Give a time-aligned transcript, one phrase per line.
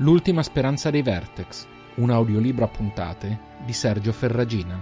[0.00, 1.66] L'ultima speranza dei Vertex,
[1.96, 4.80] un audiolibro a puntate di Sergio Ferragina.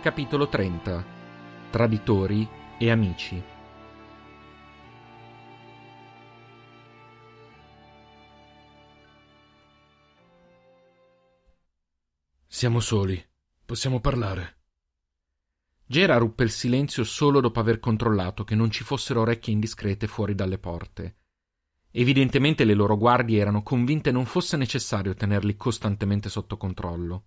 [0.00, 1.04] Capitolo 30
[1.68, 2.48] Traditori
[2.78, 3.42] e amici.
[12.46, 13.20] Siamo soli.
[13.66, 14.58] Possiamo parlare.
[15.84, 20.36] Gera ruppe il silenzio solo dopo aver controllato che non ci fossero orecchie indiscrete fuori
[20.36, 21.16] dalle porte
[21.92, 27.26] Evidentemente le loro guardie erano convinte non fosse necessario tenerli costantemente sotto controllo.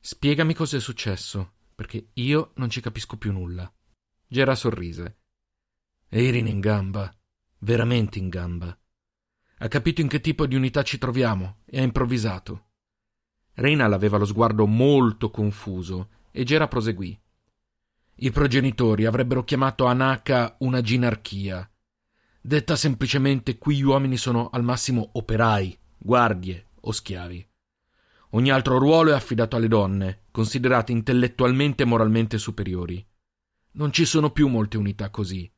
[0.00, 3.72] Spiegami cos'è successo, perché io non ci capisco più nulla.
[4.26, 5.18] Gera sorrise.
[6.08, 7.14] Erin in gamba,
[7.58, 8.76] veramente in gamba.
[9.58, 12.70] Ha capito in che tipo di unità ci troviamo e ha improvvisato.
[13.54, 17.16] Reynal aveva lo sguardo molto confuso e Gera proseguì.
[18.16, 21.71] I progenitori avrebbero chiamato Anaka una ginarchia
[22.44, 27.48] Detta semplicemente qui gli uomini sono al massimo operai, guardie o schiavi.
[28.30, 33.06] Ogni altro ruolo è affidato alle donne, considerate intellettualmente e moralmente superiori.
[33.74, 35.48] Non ci sono più molte unità così,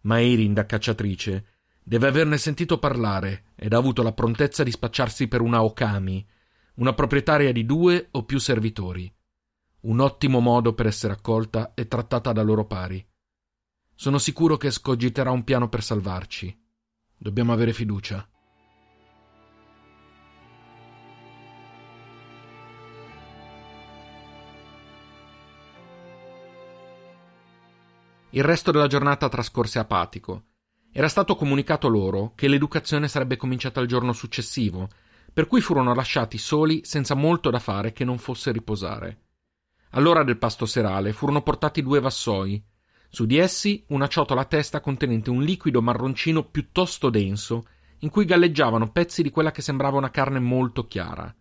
[0.00, 1.46] ma Erin, da cacciatrice,
[1.80, 6.26] deve averne sentito parlare ed ha avuto la prontezza di spacciarsi per una Okami,
[6.74, 9.12] una proprietaria di due o più servitori.
[9.82, 13.06] Un ottimo modo per essere accolta e trattata da loro pari.
[14.02, 16.60] Sono sicuro che scogiterà un piano per salvarci.
[17.16, 18.28] Dobbiamo avere fiducia.
[28.30, 30.46] Il resto della giornata trascorse apatico.
[30.90, 34.88] Era stato comunicato loro che l'educazione sarebbe cominciata il giorno successivo,
[35.32, 39.20] per cui furono lasciati soli senza molto da fare che non fosse riposare.
[39.90, 42.70] All'ora del pasto serale furono portati due vassoi,
[43.12, 47.66] su di essi una ciotola a testa contenente un liquido marroncino piuttosto denso,
[47.98, 51.32] in cui galleggiavano pezzi di quella che sembrava una carne molto chiara.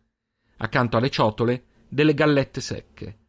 [0.57, 3.19] Accanto alle ciotole delle gallette secche.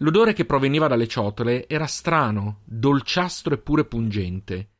[0.00, 4.72] L'odore che proveniva dalle ciotole era strano, dolciastro e pure pungente.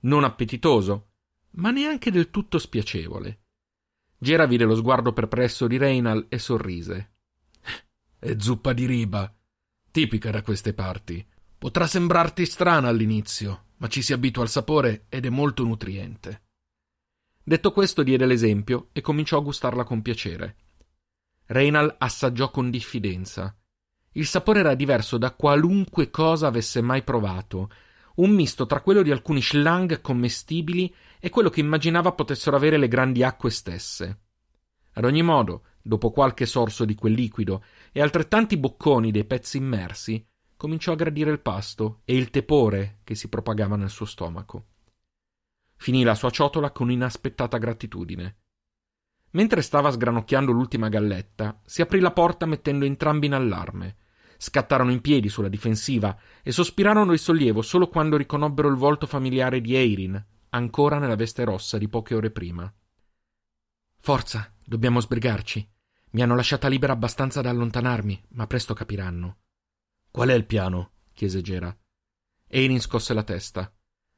[0.00, 1.10] Non appetitoso,
[1.56, 3.42] ma neanche del tutto spiacevole.
[4.16, 7.12] Gera vide lo sguardo perplesso di Reynal e sorrise.
[8.18, 9.30] È zuppa di riba,
[9.90, 11.24] tipica da queste parti.
[11.64, 16.42] Potrà sembrarti strana all'inizio, ma ci si abitua al sapore ed è molto nutriente.
[17.42, 20.56] Detto questo, diede l'esempio e cominciò a gustarla con piacere.
[21.46, 23.56] Reynal assaggiò con diffidenza.
[24.12, 27.70] Il sapore era diverso da qualunque cosa avesse mai provato,
[28.16, 32.88] un misto tra quello di alcuni schlang commestibili e quello che immaginava potessero avere le
[32.88, 34.18] grandi acque stesse.
[34.92, 40.22] Ad ogni modo, dopo qualche sorso di quel liquido e altrettanti bocconi dei pezzi immersi,
[40.56, 44.66] cominciò a gradire il pasto e il tepore che si propagava nel suo stomaco.
[45.76, 48.36] Finì la sua ciotola con inaspettata gratitudine.
[49.32, 53.96] Mentre stava sgranocchiando l'ultima galletta, si aprì la porta mettendo entrambi in allarme.
[54.38, 59.60] Scattarono in piedi sulla difensiva e sospirarono di sollievo solo quando riconobbero il volto familiare
[59.60, 62.72] di Eirin, ancora nella veste rossa di poche ore prima.
[63.98, 65.68] Forza, dobbiamo sbrigarci.
[66.10, 69.38] Mi hanno lasciata libera abbastanza da allontanarmi, ma presto capiranno.
[70.14, 70.92] Qual è il piano?
[71.12, 71.76] chiese Gera.
[72.46, 73.74] Erin scosse la testa.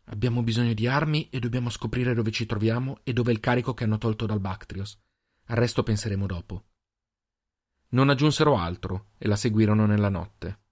[0.08, 3.84] Abbiamo bisogno di armi e dobbiamo scoprire dove ci troviamo e dove il carico che
[3.84, 5.00] hanno tolto dal Bactrios.
[5.46, 6.64] Al resto penseremo dopo.
[7.92, 10.64] Non aggiunsero altro e la seguirono nella notte.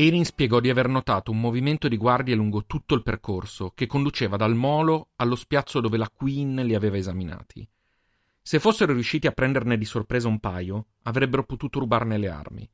[0.00, 4.36] Erin spiegò di aver notato un movimento di guardie lungo tutto il percorso che conduceva
[4.36, 7.68] dal molo allo spiazzo dove la Queen li aveva esaminati.
[8.40, 12.70] Se fossero riusciti a prenderne di sorpresa un paio, avrebbero potuto rubarne le armi.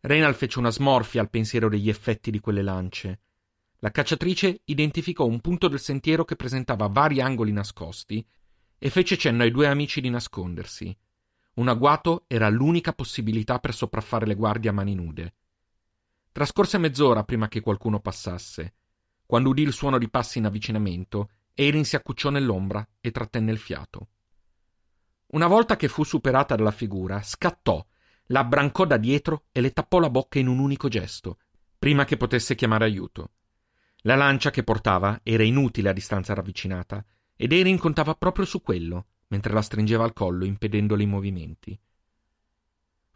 [0.00, 3.20] Reynal fece una smorfia al pensiero degli effetti di quelle lance.
[3.78, 8.26] La cacciatrice identificò un punto del sentiero che presentava vari angoli nascosti
[8.76, 10.98] e fece cenno ai due amici di nascondersi.
[11.54, 15.34] Un agguato era l'unica possibilità per sopraffare le guardie a mani nude.
[16.34, 18.74] Trascorse mezz'ora prima che qualcuno passasse.
[19.24, 23.58] Quando udì il suono di passi in avvicinamento, Erin si accucciò nell'ombra e trattenne il
[23.58, 24.08] fiato.
[25.26, 27.86] Una volta che fu superata dalla figura, scattò,
[28.26, 31.38] la abbrancò da dietro e le tappò la bocca in un unico gesto,
[31.78, 33.30] prima che potesse chiamare aiuto.
[33.98, 37.04] La lancia che portava era inutile a distanza ravvicinata,
[37.36, 41.78] ed Erin contava proprio su quello, mentre la stringeva al collo, impedendole i movimenti.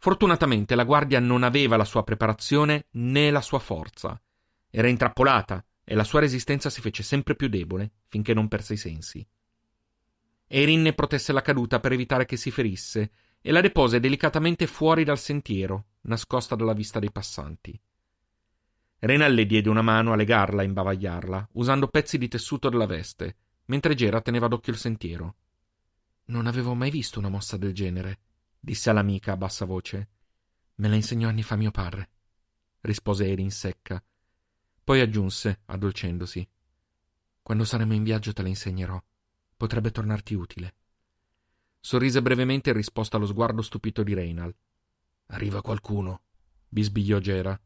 [0.01, 4.19] Fortunatamente la guardia non aveva la sua preparazione né la sua forza.
[4.69, 8.77] Era intrappolata e la sua resistenza si fece sempre più debole finché non perse i
[8.77, 9.27] sensi.
[10.47, 13.11] Erin ne protesse la caduta per evitare che si ferisse
[13.41, 17.77] e la depose delicatamente fuori dal sentiero, nascosta dalla vista dei passanti.
[18.99, 23.35] Renal le diede una mano a legarla e imbavagliarla, usando pezzi di tessuto della veste,
[23.65, 25.35] mentre Gera teneva d'occhio il sentiero.
[26.25, 28.19] Non avevo mai visto una mossa del genere,
[28.59, 30.09] disse all'amica a bassa voce.
[30.75, 32.09] Me la insegnò anni fa mio padre,
[32.81, 34.03] rispose Erin secca.
[34.83, 36.47] Poi aggiunse, addolcendosi.
[37.41, 39.01] Quando saremo in viaggio te la insegnerò.
[39.57, 40.75] Potrebbe tornarti utile.
[41.79, 44.55] Sorrise brevemente in risposta allo sguardo stupito di Reynal.
[45.27, 46.21] Arriva qualcuno,
[46.67, 47.59] bisbigliò Gera.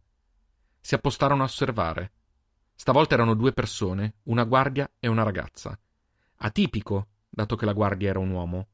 [0.79, 2.11] Si appostarono a osservare.
[2.75, 5.77] Stavolta erano due persone, una guardia e una ragazza.
[6.37, 8.69] Atipico, dato che la guardia era un uomo.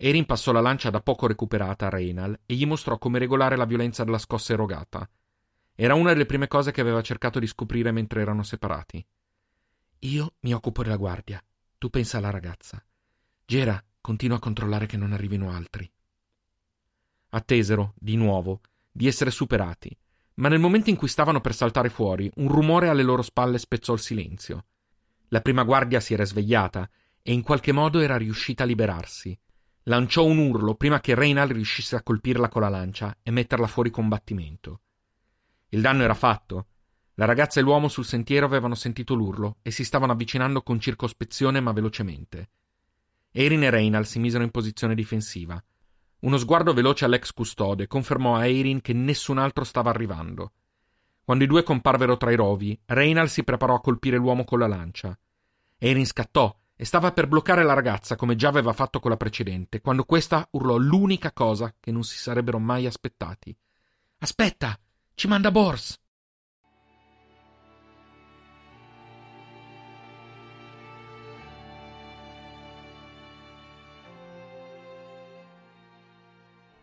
[0.00, 3.64] Erin passò la lancia da poco recuperata a Reynal e gli mostrò come regolare la
[3.64, 5.08] violenza della scossa erogata.
[5.74, 9.04] Era una delle prime cose che aveva cercato di scoprire mentre erano separati.
[10.00, 11.42] Io mi occupo della guardia,
[11.78, 12.80] tu pensa alla ragazza.
[13.44, 15.90] Gera, continua a controllare che non arrivino altri.
[17.30, 18.60] Attesero, di nuovo,
[18.92, 19.94] di essere superati,
[20.34, 23.94] ma nel momento in cui stavano per saltare fuori, un rumore alle loro spalle spezzò
[23.94, 24.66] il silenzio.
[25.30, 26.88] La prima guardia si era svegliata
[27.20, 29.36] e in qualche modo era riuscita a liberarsi.
[29.88, 33.88] Lanciò un urlo prima che Reynal riuscisse a colpirla con la lancia e metterla fuori
[33.88, 34.80] combattimento.
[35.70, 36.66] Il danno era fatto.
[37.14, 41.60] La ragazza e l'uomo sul sentiero avevano sentito l'urlo e si stavano avvicinando con circospezione
[41.60, 42.50] ma velocemente.
[43.32, 45.62] Erin e Reynal si misero in posizione difensiva.
[46.20, 50.52] Uno sguardo veloce all'ex custode confermò a Erin che nessun altro stava arrivando.
[51.24, 54.66] Quando i due comparvero tra i rovi, Reynal si preparò a colpire l'uomo con la
[54.66, 55.18] lancia.
[55.78, 59.80] Erin scattò e stava per bloccare la ragazza come già aveva fatto con la precedente,
[59.80, 63.54] quando questa urlò l'unica cosa che non si sarebbero mai aspettati.
[64.18, 64.78] Aspetta!
[65.12, 65.98] Ci manda Bors!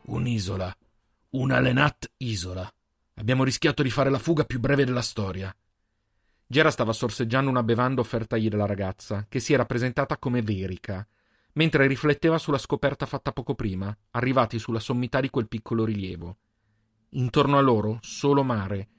[0.07, 0.75] Un'isola.
[1.29, 2.69] Una Lenat isola.
[3.13, 5.55] Abbiamo rischiato di fare la fuga più breve della storia.
[6.47, 11.05] Gera stava sorseggiando una bevanda offertagli dalla ragazza, che si era presentata come Verica,
[11.53, 16.37] mentre rifletteva sulla scoperta fatta poco prima, arrivati sulla sommità di quel piccolo rilievo.
[17.09, 18.89] Intorno a loro solo mare,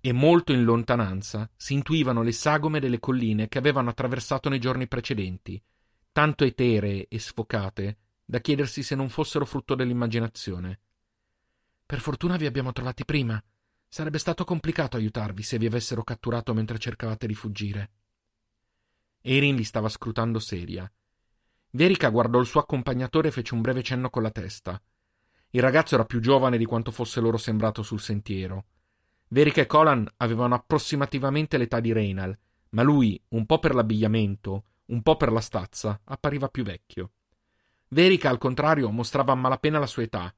[0.00, 4.86] e molto in lontananza si intuivano le sagome delle colline che avevano attraversato nei giorni
[4.86, 5.60] precedenti,
[6.12, 10.80] tanto eteree e sfocate da chiedersi se non fossero frutto dell'immaginazione.
[11.86, 13.42] Per fortuna vi abbiamo trovati prima.
[13.94, 17.90] Sarebbe stato complicato aiutarvi se vi avessero catturato mentre cercavate di fuggire.
[19.20, 20.92] Erin li stava scrutando seria.
[21.70, 24.82] Verica guardò il suo accompagnatore e fece un breve cenno con la testa.
[25.50, 28.64] Il ragazzo era più giovane di quanto fosse loro sembrato sul sentiero.
[29.28, 32.36] Verica e Colan avevano approssimativamente l'età di Reynal,
[32.70, 37.12] ma lui, un po' per l'abbigliamento, un po' per la stazza, appariva più vecchio.
[37.90, 40.34] Verica, al contrario, mostrava a malapena la sua età.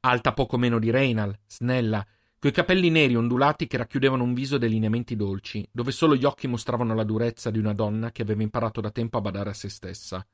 [0.00, 2.02] Alta poco meno di Reynal, snella,
[2.46, 6.46] coi capelli neri ondulati che racchiudevano un viso dei lineamenti dolci, dove solo gli occhi
[6.46, 9.68] mostravano la durezza di una donna che aveva imparato da tempo a badare a se
[9.68, 10.24] stessa.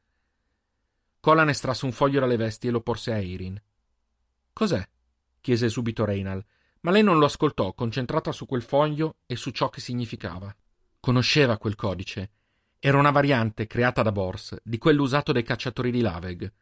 [1.20, 3.58] Colan estrasse un foglio dalle vesti e lo porse a Erin.
[4.52, 4.86] Cos'è?
[5.40, 6.44] chiese subito Reynal,
[6.80, 10.54] ma lei non lo ascoltò, concentrata su quel foglio e su ciò che significava.
[11.00, 12.30] Conosceva quel codice.
[12.78, 16.52] Era una variante creata da Bors, di quello usato dai cacciatori di Laveg.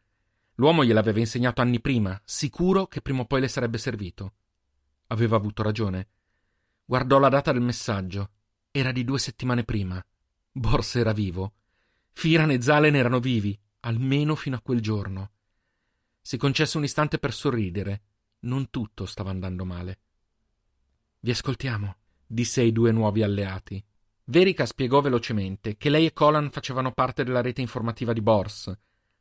[0.55, 4.35] L'uomo gliel'aveva insegnato anni prima, sicuro che prima o poi le sarebbe servito.
[5.11, 6.07] Aveva avuto ragione.
[6.85, 8.29] Guardò la data del messaggio.
[8.71, 10.03] Era di due settimane prima.
[10.49, 11.53] Bors era vivo.
[12.13, 15.31] Firan e Zalen erano vivi, almeno fino a quel giorno.
[16.21, 18.03] Si concesse un istante per sorridere.
[18.41, 19.99] Non tutto stava andando male.
[21.19, 23.83] Vi ascoltiamo, disse ai due nuovi alleati.
[24.25, 28.71] Verica spiegò velocemente che lei e Colan facevano parte della rete informativa di Bors.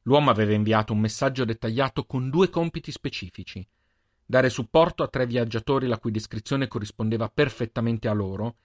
[0.02, 3.66] L'uomo aveva inviato un messaggio dettagliato con due compiti specifici.
[4.30, 8.58] Dare supporto a tre viaggiatori la cui descrizione corrispondeva perfettamente a loro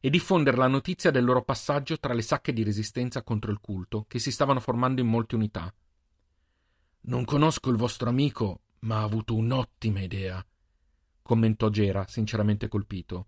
[0.00, 4.06] e diffondere la notizia del loro passaggio tra le sacche di resistenza contro il culto
[4.08, 5.70] che si stavano formando in molte unità.
[7.02, 10.42] Non conosco il vostro amico, ma ha avuto un'ottima idea,
[11.20, 13.26] commentò Gera, sinceramente colpito.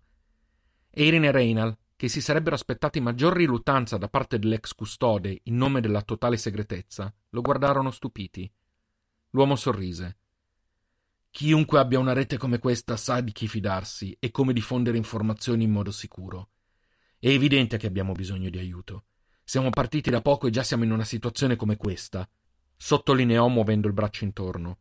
[0.89, 5.79] Erin e Reynal, che si sarebbero aspettati maggior riluttanza da parte dell'ex custode in nome
[5.79, 8.51] della totale segretezza, lo guardarono stupiti.
[9.29, 10.17] L'uomo sorrise.
[11.33, 15.71] Chiunque abbia una rete come questa sa di chi fidarsi e come diffondere informazioni in
[15.71, 16.49] modo sicuro.
[17.17, 19.05] È evidente che abbiamo bisogno di aiuto.
[19.43, 22.29] Siamo partiti da poco e già siamo in una situazione come questa
[22.77, 24.77] sottolineò muovendo il braccio intorno.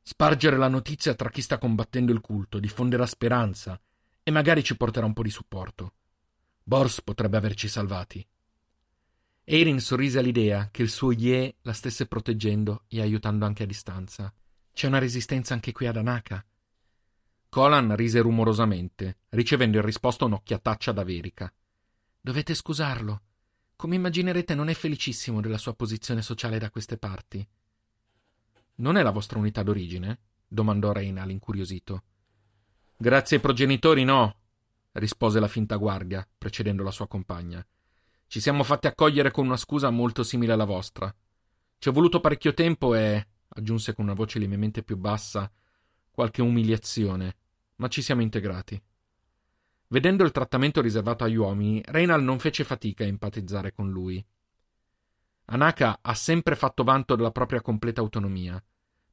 [0.00, 3.78] Spargere la notizia tra chi sta combattendo il culto diffonderà speranza
[4.22, 5.92] e magari ci porterà un po' di supporto.
[6.62, 8.26] Bors potrebbe averci salvati.
[9.44, 14.32] Erin sorrise all'idea che il suo Ye la stesse proteggendo e aiutando anche a distanza.
[14.80, 16.42] C'è una resistenza anche qui ad Anaka?
[17.50, 21.52] Colan rise rumorosamente, ricevendo in risposta un'occhiataccia da Verica.
[22.18, 23.20] Dovete scusarlo.
[23.76, 27.46] Come immaginerete, non è felicissimo della sua posizione sociale da queste parti.
[28.76, 30.18] Non è la vostra unità d'origine?
[30.48, 32.02] domandò Reynal incuriosito.
[32.96, 34.34] Grazie ai progenitori, no,
[34.92, 37.62] rispose la finta guardia, precedendo la sua compagna.
[38.26, 41.14] Ci siamo fatti accogliere con una scusa molto simile alla vostra.
[41.78, 45.50] Ci è voluto parecchio tempo e, aggiunse con una voce lievemente più bassa,
[46.10, 47.36] qualche umiliazione,
[47.76, 48.80] ma ci siamo integrati.
[49.88, 54.24] Vedendo il trattamento riservato agli uomini, Reynal non fece fatica a empatizzare con lui.
[55.46, 58.62] Anaka ha sempre fatto vanto della propria completa autonomia.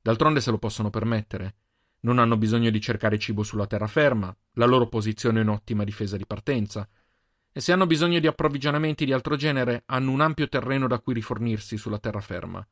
[0.01, 1.55] D'altronde se lo possono permettere.
[2.01, 6.27] Non hanno bisogno di cercare cibo sulla terraferma, la loro posizione è un'ottima difesa di
[6.27, 6.87] partenza,
[7.51, 11.15] e se hanno bisogno di approvvigionamenti di altro genere, hanno un ampio terreno da cui
[11.15, 12.65] rifornirsi sulla terraferma.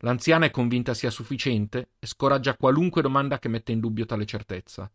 [0.00, 4.90] L'anziana è convinta sia sufficiente e scoraggia qualunque domanda che metta in dubbio tale certezza.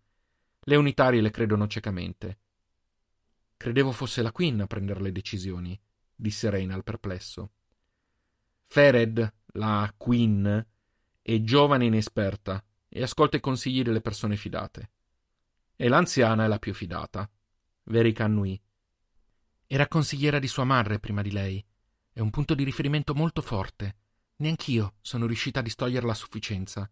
[0.59, 2.39] Le unitarie le credono ciecamente.
[3.57, 5.79] Credevo fosse la Queen a prendere le decisioni,
[6.15, 7.51] disse Reynal perplesso.
[8.67, 10.65] Fered, la Queen,
[11.21, 14.91] è giovane e inesperta e ascolta i consigli delle persone fidate.
[15.75, 17.29] E l'anziana è la più fidata.
[17.83, 18.59] Verica annui.
[19.65, 21.65] Era consigliera di sua madre prima di lei.
[22.13, 23.95] È un punto di riferimento molto forte.
[24.41, 26.89] Neanch'io sono riuscita a distoglierla a sufficienza.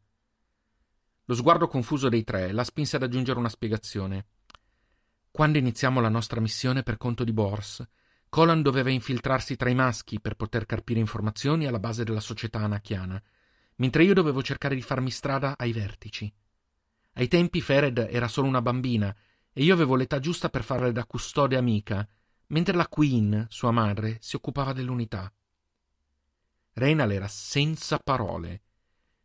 [1.25, 4.27] Lo sguardo confuso dei tre la spinse ad aggiungere una spiegazione.
[5.31, 7.83] Quando iniziamo la nostra missione per conto di Bors,
[8.29, 13.19] Colan doveva infiltrarsi tra i maschi per poter carpire informazioni alla base della società anachiana,
[13.77, 16.31] mentre io dovevo cercare di farmi strada ai vertici.
[17.13, 19.15] Ai tempi Fered era solo una bambina
[19.51, 22.07] e io avevo l'età giusta per farle da custode amica,
[22.47, 25.33] mentre la Queen, sua madre, si occupava dell'unità.
[26.79, 28.63] Reynal era senza parole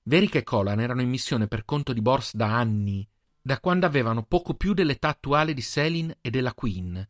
[0.06, 3.08] Verica e Colan erano in missione per conto di Bors da anni,
[3.40, 7.08] da quando avevano poco più dell'età attuale di Selin e della Queen.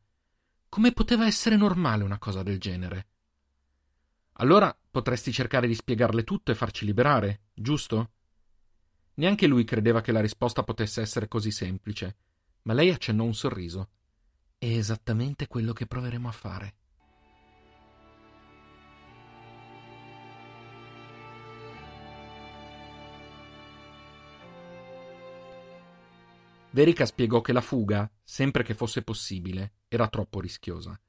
[0.68, 3.06] Come poteva essere normale una cosa del genere?
[4.34, 8.10] Allora potresti cercare di spiegarle tutto e farci liberare, giusto?
[9.14, 12.16] Neanche lui credeva che la risposta potesse essere così semplice,
[12.62, 13.88] ma lei accennò un sorriso.
[14.56, 16.74] È esattamente quello che proveremo a fare.
[26.74, 31.00] Verica spiegò che la fuga, sempre che fosse possibile, era troppo rischiosa.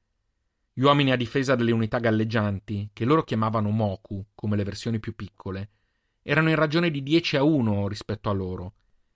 [0.72, 5.16] Gli uomini a difesa delle unità galleggianti, che loro chiamavano Moku, come le versioni più
[5.16, 5.70] piccole,
[6.22, 8.74] erano in ragione di 10 a 1 rispetto a loro,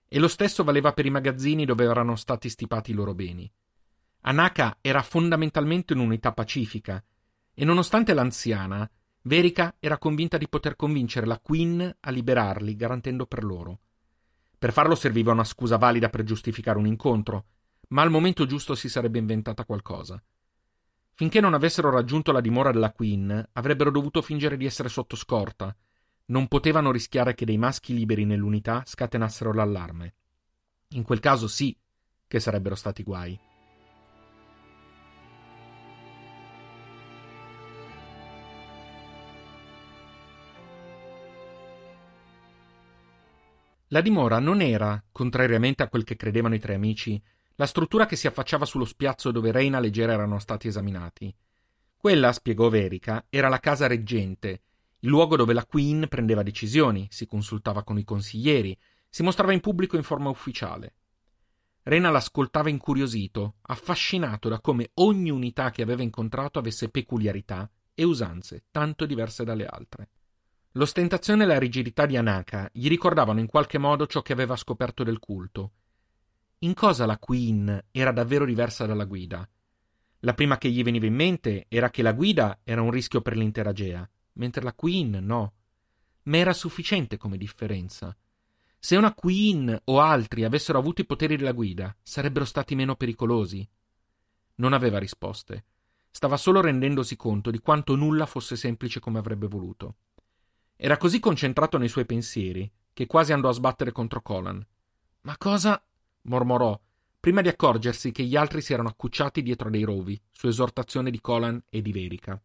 [0.09, 3.49] e lo stesso valeva per i magazzini dove erano stati stipati i loro beni.
[4.23, 7.01] Anaka era fondamentalmente un'unità pacifica,
[7.53, 8.91] e nonostante l'anziana,
[9.21, 13.79] Verica era convinta di poter convincere la Queen a liberarli, garantendo per loro.
[14.61, 17.45] Per farlo serviva una scusa valida per giustificare un incontro,
[17.87, 20.23] ma al momento giusto si sarebbe inventata qualcosa.
[21.13, 25.75] Finché non avessero raggiunto la dimora della Queen, avrebbero dovuto fingere di essere sotto scorta.
[26.25, 30.13] Non potevano rischiare che dei maschi liberi nell'unità scatenassero l'allarme.
[30.89, 31.75] In quel caso sì
[32.27, 33.39] che sarebbero stati guai.
[43.93, 47.21] La dimora non era, contrariamente a quel che credevano i tre amici,
[47.55, 51.33] la struttura che si affacciava sullo spiazzo dove Reina e Leggera erano stati esaminati.
[51.97, 54.61] Quella, spiegò Verica, era la casa reggente,
[54.99, 58.77] il luogo dove la Queen prendeva decisioni, si consultava con i consiglieri,
[59.09, 60.93] si mostrava in pubblico in forma ufficiale.
[61.83, 68.63] Rena l'ascoltava incuriosito, affascinato da come ogni unità che aveva incontrato avesse peculiarità e usanze
[68.71, 70.09] tanto diverse dalle altre.
[70.75, 75.03] L'ostentazione e la rigidità di Anaka gli ricordavano in qualche modo ciò che aveva scoperto
[75.03, 75.71] del culto.
[76.59, 79.47] In cosa la Queen era davvero diversa dalla guida?
[80.19, 83.35] La prima che gli veniva in mente era che la guida era un rischio per
[83.35, 85.53] l'intera Gea, mentre la Queen no.
[86.23, 88.15] Ma era sufficiente come differenza.
[88.79, 93.67] Se una Queen o altri avessero avuto i poteri della guida, sarebbero stati meno pericolosi.
[94.55, 95.65] Non aveva risposte.
[96.09, 99.95] Stava solo rendendosi conto di quanto nulla fosse semplice come avrebbe voluto.
[100.83, 104.65] Era così concentrato nei suoi pensieri che quasi andò a sbattere contro Colan.
[105.21, 105.79] Ma cosa?
[106.23, 106.79] mormorò,
[107.19, 111.21] prima di accorgersi che gli altri si erano accucciati dietro dei rovi, su esortazione di
[111.21, 112.41] Colan e di Verica.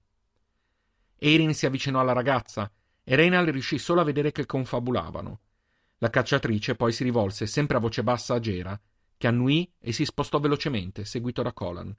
[1.17, 2.71] Erin si avvicinò alla ragazza
[3.03, 5.41] e Reynal riuscì solo a vedere che confabulavano.
[5.97, 8.79] La cacciatrice poi si rivolse sempre a voce bassa a Gera,
[9.17, 11.97] che annuì e si spostò velocemente, seguito da Colan.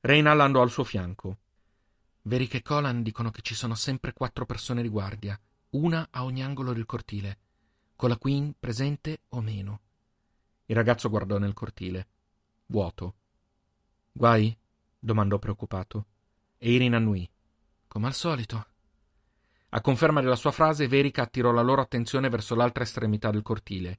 [0.00, 1.38] Reynal andò al suo fianco.
[2.22, 5.38] Veric e Colan dicono che ci sono sempre quattro persone di guardia,
[5.70, 7.38] una a ogni angolo del cortile.
[7.96, 9.80] Con la Queen presente o meno?
[10.66, 12.06] Il ragazzo guardò nel cortile.
[12.66, 13.14] Vuoto.
[14.12, 14.56] Guai?
[14.98, 16.06] domandò preoccupato.
[16.58, 17.28] Erin annui.
[17.88, 18.66] Come al solito.
[19.70, 23.98] A conferma della sua frase, Verica attirò la loro attenzione verso l'altra estremità del cortile.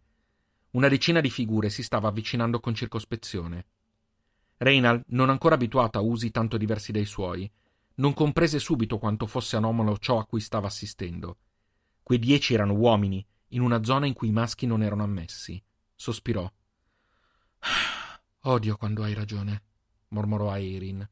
[0.72, 3.66] Una decina di figure si stava avvicinando con circospezione.
[4.58, 7.50] Reynald, non ancora abituato a usi tanto diversi dai suoi,
[8.02, 11.38] non comprese subito quanto fosse anomalo ciò a cui stava assistendo.
[12.02, 15.64] Quei dieci erano uomini, in una zona in cui i maschi non erano ammessi.
[15.96, 16.52] Sospirò.
[18.42, 19.64] Odio quando hai ragione,
[20.10, 21.08] mormorò a Erin.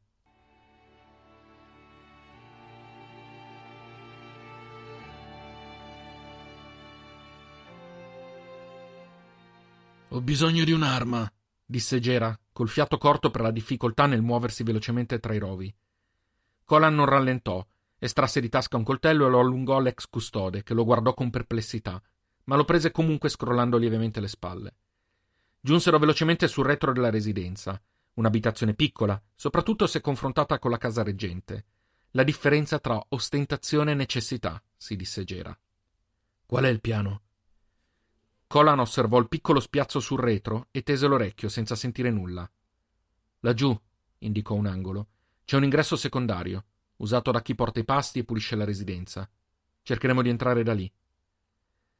[10.08, 11.32] Ho bisogno di un'arma,
[11.64, 15.72] disse Gera, col fiato corto per la difficoltà nel muoversi velocemente tra i rovi.
[16.70, 17.66] Colan non rallentò,
[17.98, 22.00] estrasse di tasca un coltello e lo allungò all'ex custode, che lo guardò con perplessità,
[22.44, 24.76] ma lo prese comunque scrollando lievemente le spalle.
[25.60, 27.82] Giunsero velocemente sul retro della residenza,
[28.14, 31.64] un'abitazione piccola, soprattutto se confrontata con la casa reggente.
[32.12, 35.58] La differenza tra ostentazione e necessità, si disse Gera.
[36.46, 37.22] Qual è il piano?
[38.46, 42.48] Colan osservò il piccolo spiazzo sul retro e tese l'orecchio senza sentire nulla.
[43.40, 43.76] Laggiù,
[44.18, 45.08] indicò un angolo,
[45.50, 46.64] c'è un ingresso secondario,
[46.98, 49.28] usato da chi porta i pasti e pulisce la residenza.
[49.82, 50.88] Cercheremo di entrare da lì.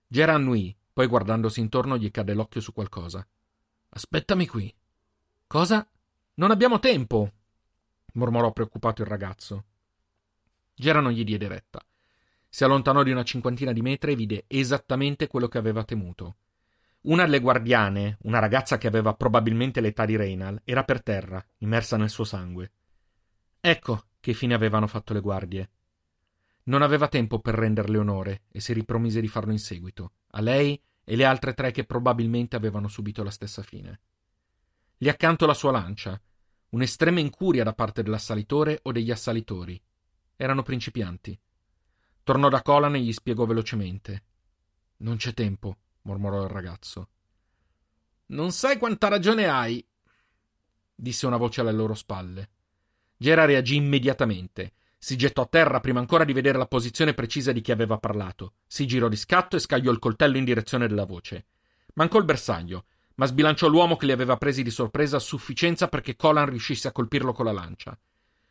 [0.06, 3.26] Gera annui, poi guardandosi intorno gli cadde l'occhio su qualcosa.
[3.88, 4.72] Aspettami qui.
[5.48, 5.84] Cosa?
[6.34, 7.32] Non abbiamo tempo,
[8.12, 9.64] mormorò preoccupato il ragazzo.
[10.72, 11.84] Gera non gli diede retta.
[12.48, 16.36] Si allontanò di una cinquantina di metri e vide esattamente quello che aveva temuto.
[17.00, 21.96] Una delle guardiane, una ragazza che aveva probabilmente l'età di Reynal, era per terra, immersa
[21.96, 22.70] nel suo sangue.
[23.60, 25.70] Ecco che fine avevano fatto le guardie.
[26.64, 30.80] Non aveva tempo per renderle onore e si ripromise di farlo in seguito, a lei
[31.04, 34.00] e le altre tre che probabilmente avevano subito la stessa fine.
[34.98, 36.18] Lì accanto la sua lancia,
[36.70, 39.80] un'estrema incuria da parte dell'assalitore o degli assalitori.
[40.36, 41.38] Erano principianti.
[42.22, 44.24] Tornò da Colan e gli spiegò velocemente.
[44.98, 47.08] Non c'è tempo, mormorò il ragazzo.
[48.26, 49.84] Non sai quanta ragione hai,
[50.94, 52.50] disse una voce alle loro spalle.
[53.22, 57.60] Gera reagì immediatamente si gettò a terra prima ancora di vedere la posizione precisa di
[57.60, 58.54] chi aveva parlato.
[58.66, 61.44] Si girò di scatto e scagliò il coltello in direzione della voce.
[61.94, 66.16] Mancò il bersaglio, ma sbilanciò l'uomo che li aveva presi di sorpresa a sufficienza perché
[66.16, 67.98] Colan riuscisse a colpirlo con la lancia.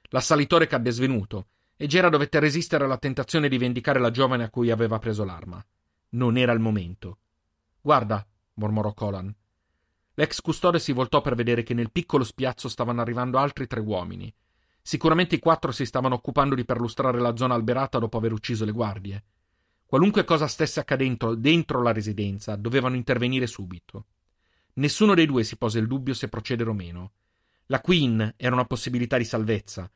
[0.10, 4.70] L'assalitore cadde svenuto e Gera dovette resistere alla tentazione di vendicare la giovane a cui
[4.70, 5.66] aveva preso l'arma.
[6.10, 7.18] Non era il momento.
[7.82, 9.34] Guarda, mormorò Colan.
[10.14, 14.32] L'ex custode si voltò per vedere che nel piccolo spiazzo stavano arrivando altri tre uomini.
[14.82, 18.72] Sicuramente i quattro si stavano occupando di perlustrare la zona alberata dopo aver ucciso le
[18.72, 19.24] guardie.
[19.86, 24.06] Qualunque cosa stesse accadendo dentro la residenza, dovevano intervenire subito.
[24.74, 27.12] Nessuno dei due si pose il dubbio se procedere o meno.
[27.66, 29.92] La Queen era una possibilità di salvezza.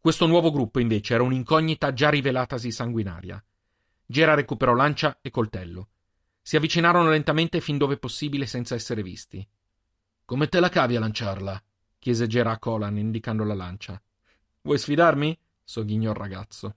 [0.00, 3.42] Questo nuovo gruppo, invece, era un'incognita già rivelatasi sanguinaria.
[4.06, 5.88] Gera recuperò lancia e coltello.
[6.42, 9.46] Si avvicinarono lentamente fin dove possibile senza essere visti.
[10.24, 11.62] Come te la cavi a lanciarla?
[11.98, 14.00] chiese Gera a Colan, indicando la lancia.
[14.66, 15.38] Vuoi sfidarmi?
[15.62, 16.76] sogghignò il ragazzo.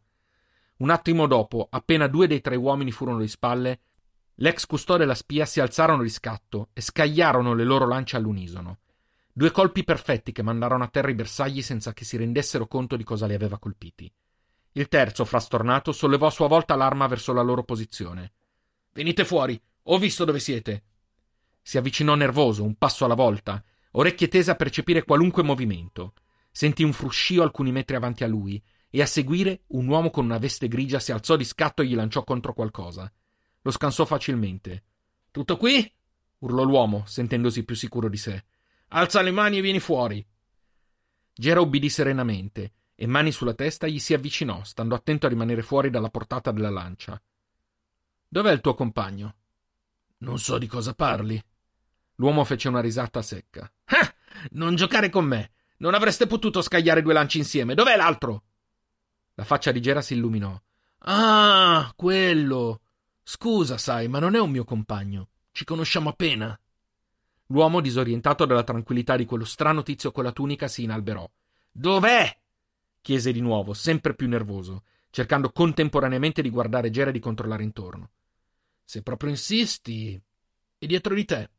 [0.79, 3.79] Un attimo dopo, appena due dei tre uomini furono di spalle,
[4.35, 8.79] l'ex custode e la spia si alzarono di scatto e scagliarono le loro lance all'unisono.
[9.31, 13.05] Due colpi perfetti che mandarono a terra i bersagli senza che si rendessero conto di
[13.05, 14.11] cosa li aveva colpiti.
[14.73, 18.33] Il terzo, frastornato, sollevò a sua volta l'arma verso la loro posizione.
[18.91, 20.83] Venite fuori, ho visto dove siete.
[21.61, 26.11] Si avvicinò nervoso, un passo alla volta, orecchie tese a percepire qualunque movimento.
[26.57, 30.39] Sentì un fruscio alcuni metri avanti a lui e a seguire un uomo con una
[30.39, 33.13] veste grigia si alzò di scatto e gli lanciò contro qualcosa.
[33.61, 34.85] Lo scansò facilmente.
[35.29, 35.87] Tutto qui?
[36.39, 38.43] urlò l'uomo, sentendosi più sicuro di sé.
[38.87, 40.25] Alza le mani e vieni fuori.
[41.31, 45.91] Gera ubbidì serenamente e, mani sulla testa, gli si avvicinò, stando attento a rimanere fuori
[45.91, 47.21] dalla portata della lancia.
[48.27, 49.35] Dov'è il tuo compagno?
[50.21, 51.39] Non so di cosa parli.
[52.15, 53.71] L'uomo fece una risata secca.
[53.83, 54.11] Ah!
[54.53, 55.51] Non giocare con me!
[55.77, 57.75] Non avreste potuto scagliare due lanci insieme.
[57.75, 58.43] Dov'è l'altro?
[59.35, 60.59] La faccia di Gera si illuminò.
[60.99, 62.81] Ah, quello.
[63.21, 65.29] Scusa, sai, ma non è un mio compagno.
[65.51, 66.59] Ci conosciamo appena.
[67.47, 71.29] L'uomo, disorientato dalla tranquillità di quello strano tizio con la tunica, si inalberò.
[71.71, 72.37] Dov'è?
[73.01, 78.09] chiese di nuovo, sempre più nervoso, cercando contemporaneamente di guardare Gera e di controllare intorno.
[78.83, 80.19] Se proprio insisti.
[80.79, 81.49] È dietro di te.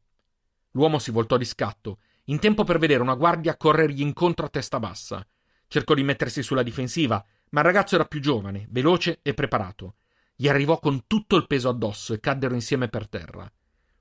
[0.73, 1.99] L'uomo si voltò di scatto
[2.29, 5.27] in tempo per vedere una guardia corrergli incontro a testa bassa.
[5.67, 9.97] Cercò di mettersi sulla difensiva, ma il ragazzo era più giovane, veloce e preparato.
[10.35, 13.51] Gli arrivò con tutto il peso addosso e caddero insieme per terra.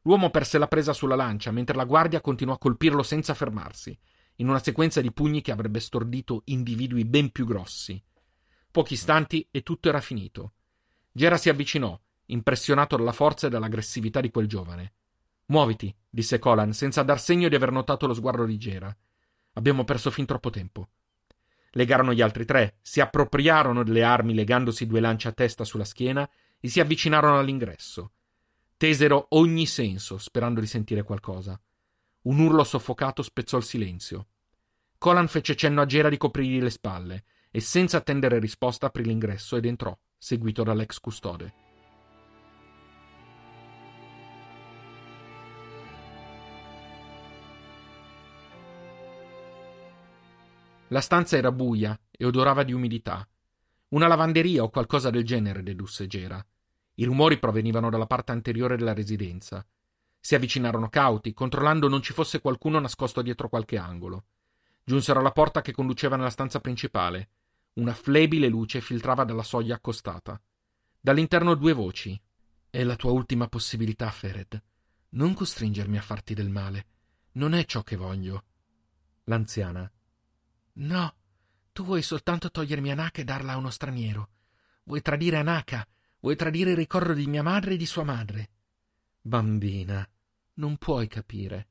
[0.01, 3.97] L'uomo perse la presa sulla lancia, mentre la guardia continuò a colpirlo senza fermarsi,
[4.35, 8.01] in una sequenza di pugni che avrebbe stordito individui ben più grossi.
[8.69, 10.53] Pochi istanti e tutto era finito.
[11.11, 14.93] Gera si avvicinò, impressionato dalla forza e dall'aggressività di quel giovane.
[15.49, 18.95] Muoviti, disse Colan, senza dar segno di aver notato lo sguardo di Gera.
[19.53, 20.89] Abbiamo perso fin troppo tempo.
[21.71, 26.29] Legarono gli altri tre, si appropriarono delle armi legandosi due lance a testa sulla schiena
[26.59, 28.11] e si avvicinarono all'ingresso.
[28.75, 31.59] Tesero ogni senso, sperando di sentire qualcosa.
[32.23, 34.27] Un urlo soffocato spezzò il silenzio.
[34.97, 39.55] Colan fece cenno a Gera di coprirgli le spalle e senza attendere risposta aprì l'ingresso
[39.55, 41.66] ed entrò, seguito dall'ex custode.
[50.97, 53.23] La stanza era buia e odorava di umidità.
[53.89, 56.43] Una lavanderia o qualcosa del genere, dedusse Gera.
[56.95, 59.63] I rumori provenivano dalla parte anteriore della residenza.
[60.19, 64.25] Si avvicinarono cauti, controllando non ci fosse qualcuno nascosto dietro qualche angolo.
[64.83, 67.29] Giunsero alla porta che conduceva nella stanza principale.
[67.73, 70.41] Una flebile luce filtrava dalla soglia accostata.
[70.99, 72.19] Dall'interno due voci.
[72.71, 74.59] È la tua ultima possibilità, Fered.
[75.09, 76.87] Non costringermi a farti del male.
[77.33, 78.45] Non è ciò che voglio.
[79.25, 79.91] L'anziana.
[80.79, 81.15] No,
[81.71, 84.29] tu vuoi soltanto togliermi Anaka e darla a uno straniero.
[84.83, 85.87] Vuoi tradire Anaka,
[86.19, 88.49] vuoi tradire il ricordo di mia madre e di sua madre.
[89.21, 90.07] Bambina,
[90.55, 91.67] non puoi capire.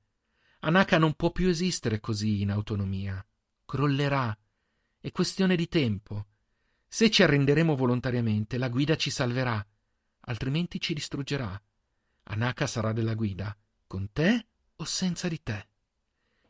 [0.61, 3.25] Anaka non può più esistere così in autonomia.
[3.65, 4.37] Crollerà.
[4.99, 6.27] È questione di tempo.
[6.89, 9.65] Se ci arrenderemo volontariamente, la guida ci salverà,
[10.21, 11.61] altrimenti ci distruggerà.
[12.25, 15.69] Anaka sarà della guida, con te o senza di te.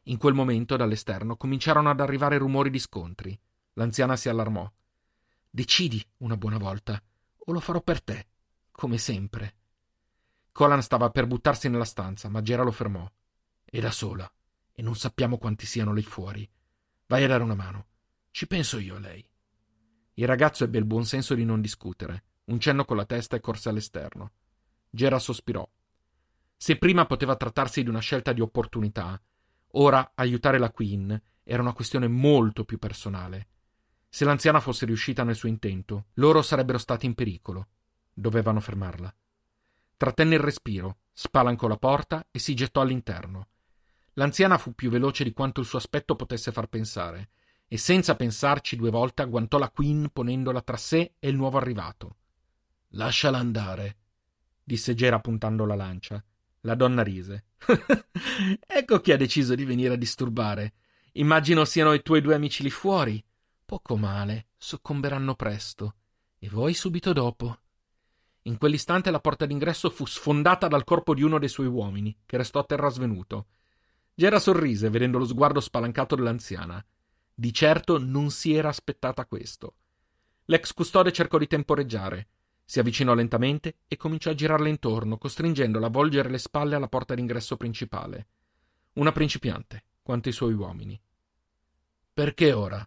[0.09, 3.39] In quel momento, dall'esterno, cominciarono ad arrivare rumori di scontri.
[3.75, 4.71] L'anziana si allarmò.
[5.51, 7.03] Decidi una buona volta,
[7.37, 8.27] o lo farò per te,
[8.71, 9.55] come sempre.
[10.53, 13.09] Colan stava per buttarsi nella stanza, ma Gera lo fermò.
[13.65, 14.31] È da sola,
[14.73, 16.49] e non sappiamo quanti siano lì fuori.
[17.07, 17.87] Vai a dare una mano.
[18.31, 19.29] Ci penso io a lei.
[20.15, 22.25] Il ragazzo ebbe il buon senso di non discutere.
[22.45, 24.31] Un cenno con la testa e corse all'esterno.
[24.89, 25.69] Gera sospirò.
[26.57, 29.21] Se prima poteva trattarsi di una scelta di opportunità,
[29.79, 33.49] Ora aiutare la Queen era una questione molto più personale.
[34.09, 37.69] Se l'anziana fosse riuscita nel suo intento, loro sarebbero stati in pericolo.
[38.13, 39.15] Dovevano fermarla.
[39.99, 43.49] Trattenne il respiro, spalancò la porta e si gettò all'interno.
[44.15, 47.29] L'anziana fu più veloce di quanto il suo aspetto potesse far pensare,
[47.69, 52.17] e senza pensarci due volte agguantò la Queen ponendola tra sé e il nuovo arrivato.
[52.91, 53.97] Lasciala andare,
[54.65, 56.25] disse Gera puntando la lancia.
[56.67, 57.45] La donna rise.
[58.67, 60.75] ecco chi ha deciso di venire a disturbare.
[61.13, 63.25] Immagino siano i tuoi due amici lì fuori.
[63.65, 65.95] Poco male, soccomberanno presto.
[66.37, 67.57] E voi subito dopo.
[68.43, 72.37] In quell'istante la porta d'ingresso fu sfondata dal corpo di uno dei suoi uomini, che
[72.37, 73.47] restò a terra svenuto.
[74.13, 76.85] Gera sorrise vedendo lo sguardo spalancato dell'anziana.
[77.33, 79.75] Di certo non si era aspettata questo.
[80.47, 82.27] L'ex custode cercò di temporeggiare,
[82.69, 87.15] si avvicinò lentamente e cominciò a girarle intorno, costringendola a volgere le spalle alla porta
[87.15, 88.27] d'ingresso principale.
[88.95, 91.01] Una principiante, quanto i suoi uomini.
[92.13, 92.87] Perché ora?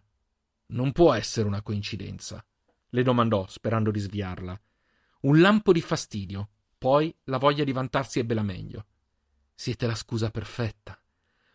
[0.66, 2.44] Non può essere una coincidenza,
[2.90, 4.60] le domandò, sperando di sviarla.
[5.22, 8.84] Un lampo di fastidio, poi la voglia di vantarsi ebbe la meglio.
[9.54, 11.00] Siete la scusa perfetta.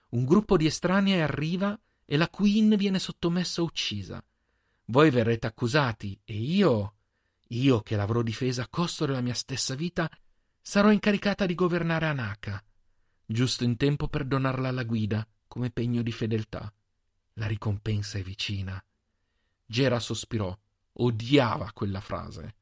[0.09, 4.23] Un gruppo di estranei arriva e la Queen viene sottomessa o uccisa.
[4.85, 6.93] Voi verrete accusati e io
[7.49, 10.10] io, che l'avrò difesa a costo della mia stessa vita,
[10.62, 12.63] sarò incaricata di governare Anaka,
[13.25, 16.71] giusto in tempo per donarla alla guida come pegno di fedeltà.
[17.34, 18.84] La ricompensa è vicina.
[19.65, 20.58] Gera sospirò,
[20.93, 22.55] odiava quella frase.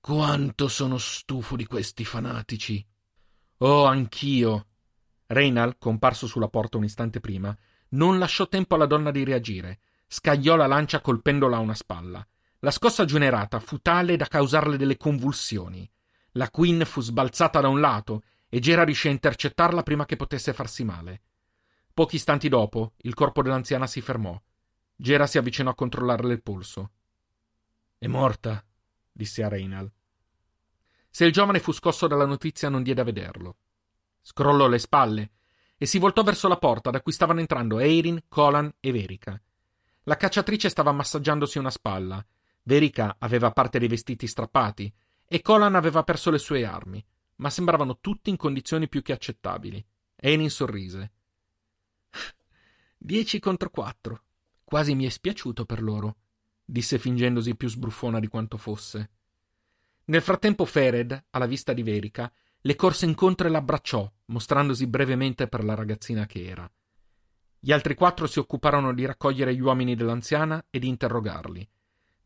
[0.00, 2.84] Quanto sono stufo di questi fanatici.
[3.58, 4.66] Oh, anch'io.
[5.26, 7.56] Reynal, comparso sulla porta un istante prima,
[7.90, 9.80] non lasciò tempo alla donna di reagire.
[10.06, 12.26] Scagliò la lancia colpendola a una spalla.
[12.60, 15.88] La scossa generata fu tale da causarle delle convulsioni.
[16.32, 20.54] La Queen fu sbalzata da un lato e Gera riuscì a intercettarla prima che potesse
[20.54, 21.22] farsi male.
[21.92, 24.40] Pochi istanti dopo, il corpo dell'anziana si fermò.
[24.94, 26.92] Gera si avvicinò a controllarle il polso.
[27.98, 28.64] È morta,
[29.12, 29.90] disse a Reynal.
[31.10, 33.56] Se il giovane fu scosso dalla notizia, non diede a vederlo.
[34.22, 35.30] Scrollò le spalle
[35.76, 39.40] e si voltò verso la porta da cui stavano entrando Eirin, Colan e Verica.
[40.04, 42.24] La cacciatrice stava massaggiandosi una spalla
[42.66, 44.92] Verica aveva parte dei vestiti strappati
[45.24, 47.04] e Colan aveva perso le sue armi,
[47.36, 49.84] ma sembravano tutti in condizioni più che accettabili.
[50.16, 51.12] Enin sorrise.
[52.98, 54.22] Dieci contro quattro.
[54.64, 56.16] Quasi mi è spiaciuto per loro,
[56.64, 59.10] disse fingendosi più sbruffona di quanto fosse.
[60.06, 65.62] Nel frattempo Fered, alla vista di Verica, le corse incontro e l'abbracciò, mostrandosi brevemente per
[65.62, 66.68] la ragazzina che era.
[67.60, 71.68] Gli altri quattro si occuparono di raccogliere gli uomini dell'anziana e di interrogarli.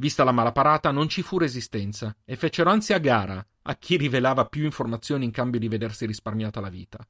[0.01, 3.99] Vista la mala parata, non ci fu resistenza e fecero anzi a gara a chi
[3.99, 7.07] rivelava più informazioni in cambio di vedersi risparmiata la vita.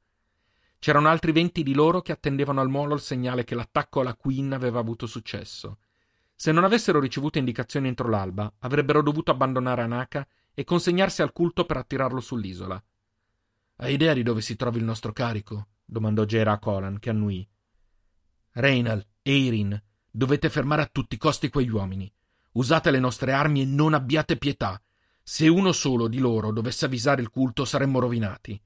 [0.77, 4.51] C'erano altri venti di loro che attendevano al molo il segnale che l'attacco alla Queen
[4.51, 5.77] aveva avuto successo.
[6.35, 11.63] Se non avessero ricevuto indicazioni entro l'alba, avrebbero dovuto abbandonare Anaka e consegnarsi al culto
[11.63, 12.83] per attirarlo sull'isola.
[13.77, 15.67] Hai idea di dove si trova il nostro carico?
[15.85, 17.47] domandò Gera a Colan, che annui.
[18.51, 22.13] Reinal, Eirin, dovete fermare a tutti i costi quegli uomini.
[22.53, 24.81] Usate le nostre armi e non abbiate pietà.
[25.23, 28.61] Se uno solo di loro dovesse avvisare il culto, saremmo rovinati.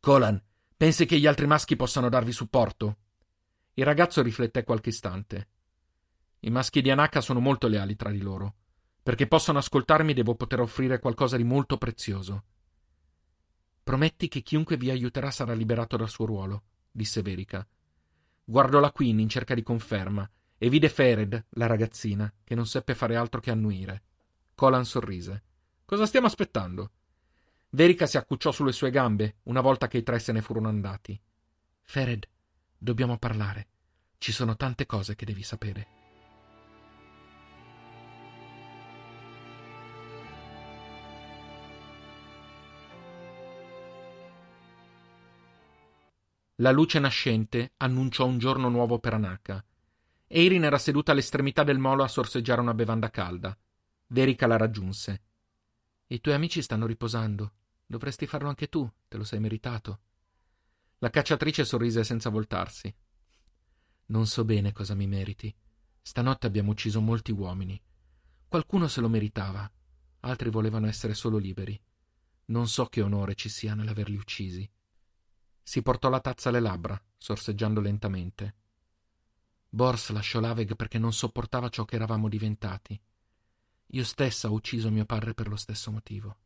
[0.00, 0.42] Colan,
[0.76, 2.96] pensi che gli altri maschi possano darvi supporto?
[3.74, 5.48] Il ragazzo rifletté qualche istante.
[6.40, 8.54] I maschi di Anaka sono molto leali tra di loro.
[9.02, 12.44] Perché possano ascoltarmi devo poter offrire qualcosa di molto prezioso.
[13.84, 17.66] Prometti che chiunque vi aiuterà sarà liberato dal suo ruolo, disse Verica.
[18.44, 20.28] Guardò la Queen in cerca di conferma
[20.62, 24.02] e vide Fered, la ragazzina, che non seppe fare altro che annuire.
[24.54, 25.42] Colan sorrise.
[25.86, 26.90] Cosa stiamo aspettando?
[27.70, 31.18] Verica si accucciò sulle sue gambe una volta che i tre se ne furono andati.
[31.80, 32.28] Fered,
[32.76, 33.68] dobbiamo parlare.
[34.18, 35.88] Ci sono tante cose che devi sapere.
[46.56, 49.64] La luce nascente annunciò un giorno nuovo per Anaka.
[50.32, 53.58] Eirin era seduta all'estremità del molo a sorseggiare una bevanda calda.
[54.06, 55.22] Verica la raggiunse.
[56.06, 57.54] I tuoi amici stanno riposando.
[57.84, 60.00] Dovresti farlo anche tu, te lo sei meritato.
[60.98, 62.94] La cacciatrice sorrise senza voltarsi.
[64.06, 65.52] Non so bene cosa mi meriti.
[66.00, 67.82] Stanotte abbiamo ucciso molti uomini.
[68.46, 69.68] Qualcuno se lo meritava,
[70.20, 71.80] altri volevano essere solo liberi.
[72.46, 74.70] Non so che onore ci sia nell'averli uccisi.
[75.60, 78.58] Si portò la tazza alle labbra, sorseggiando lentamente.
[79.72, 83.00] Bors lasciò Laveg perché non sopportava ciò che eravamo diventati.
[83.92, 86.36] Io stessa ho ucciso mio padre per lo stesso motivo.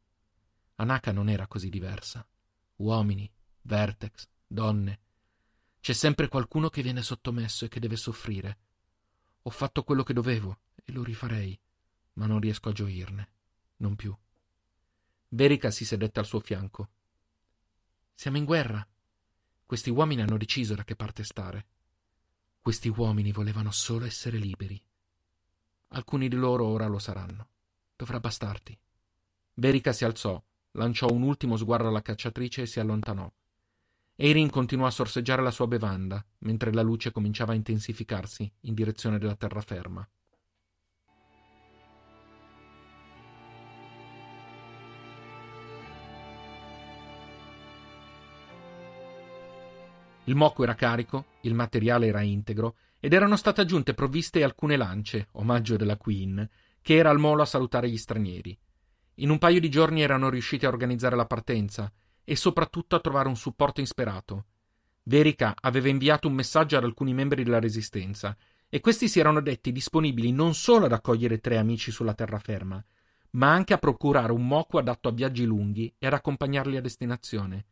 [0.77, 2.27] Anaka non era così diversa.
[2.77, 3.31] Uomini,
[3.63, 5.01] vertex, donne.
[5.81, 8.59] C'è sempre qualcuno che viene sottomesso e che deve soffrire.
[9.43, 11.59] Ho fatto quello che dovevo e lo rifarei,
[12.15, 13.29] ma non riesco a gioirne.
[13.77, 14.15] Non più.
[15.29, 16.89] Verica si sedette al suo fianco.
[18.15, 18.87] Siamo in guerra,
[19.67, 21.67] questi uomini hanno deciso da che parte stare.
[22.65, 24.83] Questi uomini volevano solo essere liberi.
[25.89, 27.49] Alcuni di loro ora lo saranno.
[27.95, 28.75] Dovrà bastarti.
[29.53, 33.31] Verica si alzò, lanciò un ultimo sguardo alla cacciatrice e si allontanò.
[34.17, 39.19] Erin continuò a sorseggiare la sua bevanda, mentre la luce cominciava a intensificarsi in direzione
[39.19, 40.09] della terraferma.
[50.25, 55.29] Il moco era carico, il materiale era integro ed erano state aggiunte provviste alcune lance,
[55.33, 56.49] omaggio della Queen,
[56.81, 58.59] che era al molo a salutare gli stranieri.
[59.17, 61.93] In un paio di giorni erano riusciti a organizzare la partenza
[62.25, 64.47] e soprattutto a trovare un supporto insperato.
[65.03, 68.35] Verica aveva inviato un messaggio ad alcuni membri della Resistenza
[68.71, 72.83] e questi si erano detti disponibili non solo ad accogliere tre amici sulla terraferma,
[73.33, 77.67] ma anche a procurare un moco adatto a viaggi lunghi e ad accompagnarli a destinazione.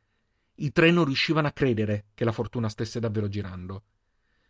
[0.54, 3.84] I tre non riuscivano a credere che la fortuna stesse davvero girando.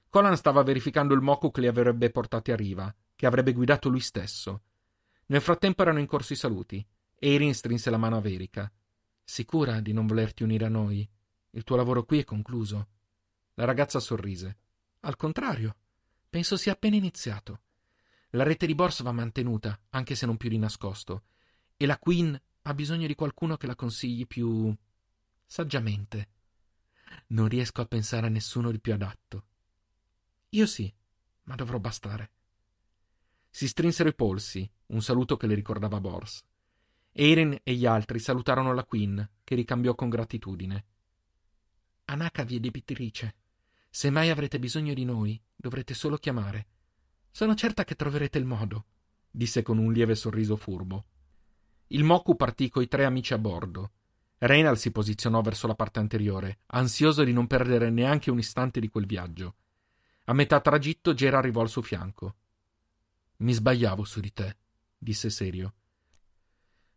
[0.08, 4.00] Conan stava verificando il moco che li avrebbe portati a riva, che avrebbe guidato lui
[4.00, 4.62] stesso.
[5.26, 6.84] Nel frattempo erano in corso i saluti.
[7.14, 8.70] Erin strinse la mano a Verica.
[9.24, 11.08] Sicura di non volerti unire a noi?
[11.50, 12.88] Il tuo lavoro qui è concluso.
[13.54, 14.56] La ragazza sorrise.
[15.00, 15.76] Al contrario,
[16.28, 17.60] penso sia appena iniziato.
[18.30, 21.24] La rete di borsa va mantenuta, anche se non più di nascosto,
[21.76, 24.74] e la Queen ha bisogno di qualcuno che la consigli più
[25.52, 26.28] saggiamente.
[27.28, 29.44] Non riesco a pensare a nessuno di più adatto.
[30.50, 30.90] Io sì,
[31.42, 32.30] ma dovrò bastare.
[33.50, 36.42] Si strinsero i polsi, un saluto che le ricordava Bors.
[37.12, 40.84] Erin e gli altri salutarono la Queen, che ricambiò con gratitudine.
[42.06, 43.34] Anaka vi è debitrice.
[43.90, 46.66] Se mai avrete bisogno di noi, dovrete solo chiamare.
[47.30, 48.86] Sono certa che troverete il modo,
[49.30, 51.04] disse con un lieve sorriso furbo.
[51.88, 53.92] Il Moku partì coi tre amici a bordo
[54.44, 58.88] Reynald si posizionò verso la parte anteriore, ansioso di non perdere neanche un istante di
[58.88, 59.55] quel viaggio.
[60.24, 62.35] A metà tragitto Gera arrivò al suo fianco.
[63.37, 64.57] Mi sbagliavo su di te,
[64.98, 65.74] disse serio.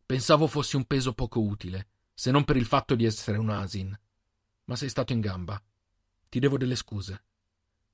[0.07, 3.95] Pensavo fossi un peso poco utile, se non per il fatto di essere un asin.
[4.63, 5.61] Ma sei stato in gamba.
[6.27, 7.23] Ti devo delle scuse.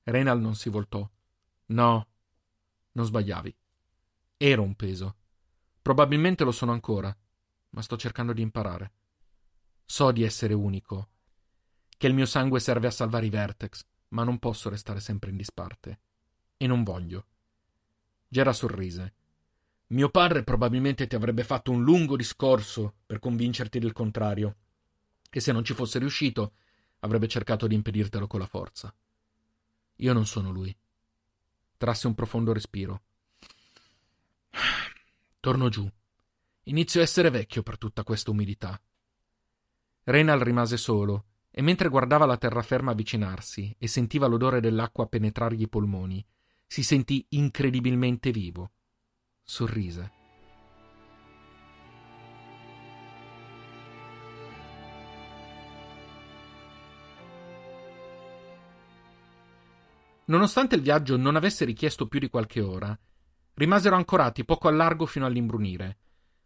[0.04, 1.06] Reynald non si voltò.
[1.66, 2.08] No,
[2.92, 3.54] non sbagliavi.
[4.38, 5.16] Ero un peso.
[5.82, 7.14] Probabilmente lo sono ancora,
[7.70, 8.92] ma sto cercando di imparare.
[9.84, 11.08] So di essere unico,
[11.96, 15.36] che il mio sangue serve a salvare i Vertex, ma non posso restare sempre in
[15.36, 16.00] disparte.
[16.56, 17.26] E non voglio.
[18.28, 19.14] Gera sorrise.
[19.88, 24.56] Mio padre probabilmente ti avrebbe fatto un lungo discorso per convincerti del contrario,
[25.30, 26.54] e se non ci fosse riuscito,
[27.00, 28.94] avrebbe cercato di impedirtelo con la forza.
[29.96, 30.74] Io non sono lui.
[31.76, 33.02] Trasse un profondo respiro.
[35.40, 35.90] Torno giù.
[36.64, 38.80] Inizio a essere vecchio per tutta questa umidità.
[40.04, 45.68] Renal rimase solo, e mentre guardava la terraferma avvicinarsi e sentiva l'odore dell'acqua penetrargli i
[45.68, 46.24] polmoni,
[46.66, 48.72] si sentì incredibilmente vivo.
[49.44, 50.12] Sorrise.
[60.24, 62.98] Nonostante il viaggio non avesse richiesto più di qualche ora,
[63.54, 65.98] rimasero ancorati poco al largo fino all'imbrunire.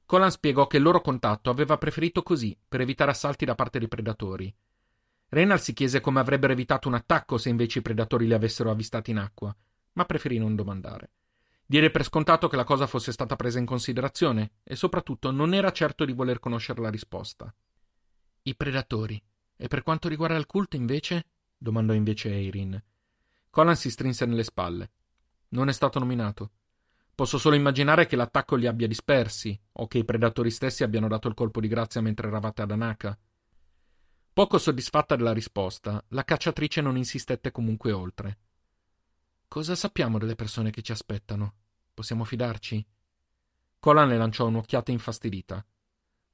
[0.07, 3.88] Colan spiegò che il loro contatto aveva preferito così per evitare assalti da parte dei
[3.88, 4.55] predatori.
[5.29, 9.11] Reynald si chiese come avrebbero evitato un attacco se invece i predatori li avessero avvistati
[9.11, 9.55] in acqua,
[9.95, 11.11] ma preferì non domandare.
[11.66, 15.73] Diede per scontato che la cosa fosse stata presa in considerazione e soprattutto non era
[15.73, 17.53] certo di voler conoscere la risposta.
[18.42, 19.21] I predatori.
[19.57, 21.27] E per quanto riguarda il culto, invece?
[21.57, 22.81] domandò invece Eirin.
[23.51, 24.90] Conan si strinse nelle spalle.
[25.49, 26.51] Non è stato nominato.
[27.16, 31.29] Posso solo immaginare che l'attacco li abbia dispersi, o che i predatori stessi abbiano dato
[31.29, 33.18] il colpo di grazia mentre eravate ad Anaka.
[34.35, 38.38] Poco soddisfatta della risposta, la cacciatrice non insistette comunque oltre.
[39.48, 41.55] Cosa sappiamo delle persone che ci aspettano?
[41.94, 42.87] Possiamo fidarci?
[43.79, 45.64] Colan le lanciò un'occhiata infastidita.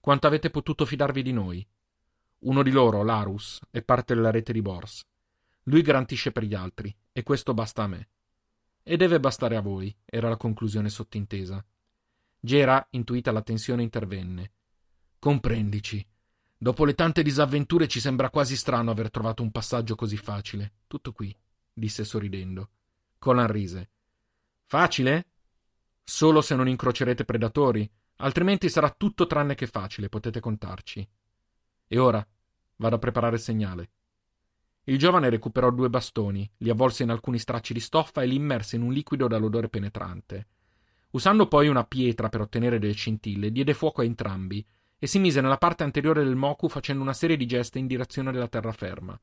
[0.01, 1.65] Quanto avete potuto fidarvi di noi?
[2.41, 5.07] Uno di loro, Larus, è parte della rete di Bors.
[5.67, 8.09] Lui garantisce per gli altri, e questo basta a me.
[8.83, 11.65] E deve bastare a voi, era la conclusione sottintesa.
[12.41, 14.53] Gera, intuita la tensione, intervenne.
[15.19, 16.05] Comprendici.
[16.59, 20.75] Dopo le tante disavventure ci sembra quasi strano aver trovato un passaggio così facile.
[20.89, 21.37] Tutto qui,
[21.73, 22.71] disse sorridendo.
[23.19, 23.91] Colan rise.
[24.67, 25.27] Facile?
[26.03, 31.09] Solo se non incrocerete predatori, altrimenti sarà tutto tranne che facile, potete contarci.
[31.87, 32.27] E ora
[32.77, 33.91] vado a preparare il segnale.
[34.85, 38.75] Il giovane recuperò due bastoni, li avvolse in alcuni stracci di stoffa e li immerse
[38.75, 40.47] in un liquido dall'odore penetrante.
[41.11, 44.65] Usando poi una pietra per ottenere delle scintille, diede fuoco a entrambi
[44.99, 48.33] e si mise nella parte anteriore del moku facendo una serie di geste in direzione
[48.33, 49.21] della terraferma.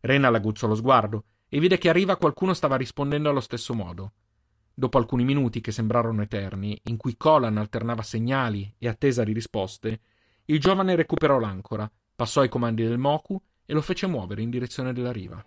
[0.00, 4.12] Rena l'aguzzò lo sguardo e vide che a riva qualcuno stava rispondendo allo stesso modo.
[4.74, 10.00] Dopo alcuni minuti che sembrarono eterni, in cui Colan alternava segnali e attesa di risposte,
[10.46, 14.92] il giovane recuperò l'ancora, passò ai comandi del moku e lo fece muovere in direzione
[14.92, 15.44] della riva.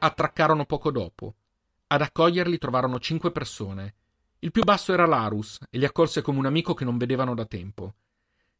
[0.00, 1.34] Attraccarono poco dopo.
[1.88, 3.94] Ad accoglierli trovarono cinque persone.
[4.38, 7.44] Il più basso era Larus e li accolse come un amico che non vedevano da
[7.46, 7.94] tempo.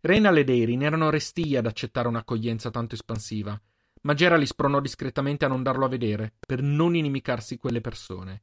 [0.01, 3.61] Reynal ed Erin erano restii ad accettare un'accoglienza tanto espansiva,
[4.03, 8.43] ma Gera li spronò discretamente a non darlo a vedere, per non inimicarsi quelle persone.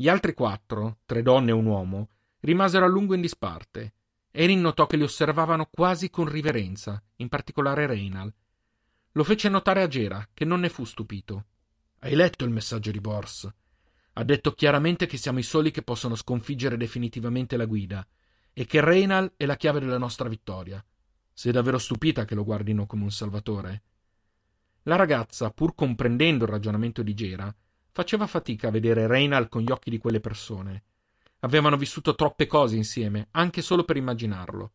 [0.00, 2.10] Gli altri quattro, tre donne e un uomo,
[2.42, 3.94] rimasero a lungo in disparte.
[4.30, 8.32] Erin notò che li osservavano quasi con riverenza, in particolare Reynal.
[9.10, 11.46] Lo fece notare a Gera, che non ne fu stupito.
[11.98, 13.52] Hai letto il messaggio di Bors?
[14.12, 18.06] Ha detto chiaramente che siamo i soli che possono sconfiggere definitivamente la guida
[18.52, 20.80] e che Reynal è la chiave della nostra vittoria.
[21.32, 23.82] Sei davvero stupita che lo guardino come un salvatore?
[24.84, 27.52] La ragazza, pur comprendendo il ragionamento di Gera,
[27.98, 30.84] Faceva fatica a vedere Reynal con gli occhi di quelle persone.
[31.40, 34.70] Avevano vissuto troppe cose insieme, anche solo per immaginarlo.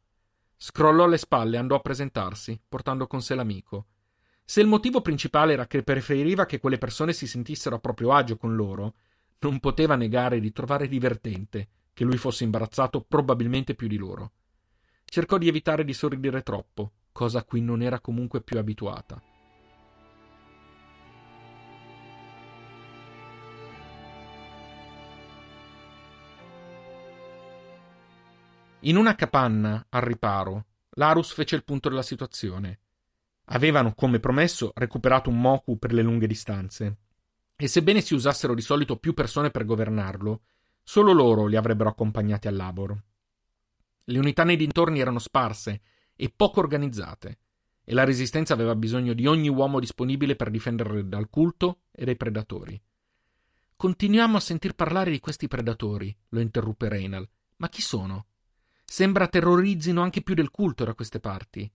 [0.57, 3.85] Scrollò le spalle e andò a presentarsi, portando con sé l'amico.
[4.43, 8.35] Se il motivo principale era che preferiva che quelle persone si sentissero a proprio agio
[8.35, 8.95] con loro,
[9.39, 14.31] non poteva negare di trovare divertente che lui fosse imbarazzato probabilmente più di loro.
[15.05, 19.32] Cercò di evitare di sorridere troppo, cosa a cui non era comunque più abituata.
[28.85, 30.65] In una capanna, al riparo,
[30.95, 32.79] Larus fece il punto della situazione.
[33.45, 36.97] Avevano, come promesso, recuperato un Moku per le lunghe distanze.
[37.55, 40.41] E sebbene si usassero di solito più persone per governarlo,
[40.83, 43.01] solo loro li avrebbero accompagnati al labor.
[44.03, 45.81] Le unità nei dintorni erano sparse
[46.13, 47.37] e poco organizzate,
[47.85, 52.17] e la resistenza aveva bisogno di ogni uomo disponibile per difenderle dal culto e dai
[52.17, 52.81] predatori.
[53.77, 57.25] Continuiamo a sentir parlare di questi predatori, lo interruppe Reynal.
[57.57, 58.25] Ma chi sono?
[58.83, 61.69] Sembra terrorizzino anche più del culto da queste parti.